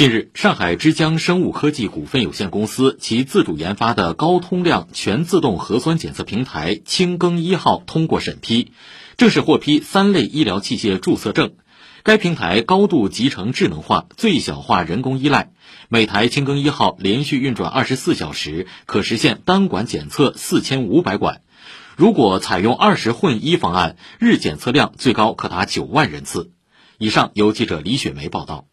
[0.00, 8.72] 近日，上海之江生物科技股份有限公司其自主研发的高通量全自动核酸检测平台“清更一号”通过审批，
[9.18, 11.52] 正式获批三类医疗器械注册证。
[12.02, 15.50] 该平台高度集成智能化，最小化人工依赖。
[15.90, 21.42] 每台“清更一号”连续运转二十四小时，可实现单管检测四千五百管。
[21.94, 26.52] 如果采用二十混一方案，日检测量最高可达九万人次。
[26.96, 28.64] 以上由记者李雪梅报道。